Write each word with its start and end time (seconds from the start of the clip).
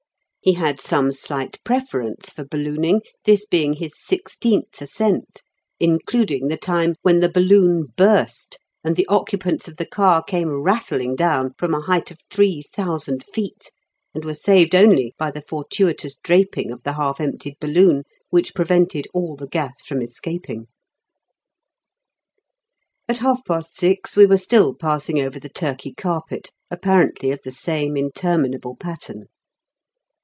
He 0.43 0.53
had 0.53 0.81
some 0.81 1.11
slight 1.11 1.63
preference 1.63 2.31
for 2.31 2.43
ballooning, 2.43 3.01
this 3.25 3.45
being 3.45 3.73
his 3.73 3.93
sixteenth 3.95 4.81
ascent, 4.81 5.43
including 5.79 6.47
the 6.47 6.57
time 6.57 6.95
when 7.03 7.19
the 7.19 7.29
balloon 7.29 7.89
burst, 7.95 8.57
and 8.83 8.95
the 8.95 9.05
occupants 9.05 9.67
of 9.67 9.77
the 9.77 9.85
car 9.85 10.23
came 10.23 10.49
rattling 10.63 11.15
down 11.15 11.53
from 11.59 11.75
a 11.75 11.81
height 11.81 12.09
of 12.09 12.21
three 12.31 12.63
thousand 12.73 13.23
feet, 13.23 13.69
and 14.15 14.25
were 14.25 14.33
saved 14.33 14.73
only 14.73 15.13
by 15.15 15.29
the 15.29 15.43
fortuitous 15.43 16.15
draping 16.23 16.71
of 16.71 16.81
the 16.81 16.93
half 16.93 17.19
emptied 17.21 17.57
balloon, 17.61 18.01
which 18.31 18.55
prevented 18.55 19.07
all 19.13 19.35
the 19.35 19.45
gas 19.45 19.83
from 19.85 20.01
escaping. 20.01 20.65
At 23.07 23.19
half 23.19 23.45
past 23.45 23.75
six 23.75 24.15
we 24.17 24.25
were 24.25 24.37
still 24.37 24.73
passing 24.73 25.21
over 25.21 25.39
the 25.39 25.49
Turkey 25.49 25.93
carpet, 25.93 26.49
apparently 26.71 27.29
of 27.29 27.41
the 27.43 27.51
same 27.51 27.95
interminable 27.95 28.75
pattern. 28.75 29.25